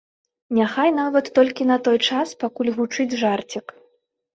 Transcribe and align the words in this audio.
Няхай 0.59 0.89
нават 1.01 1.29
толькі 1.37 1.69
на 1.75 1.79
той 1.91 2.03
час, 2.09 2.27
пакуль 2.43 2.75
гучыць 2.79 3.11
жарцік. 3.25 3.81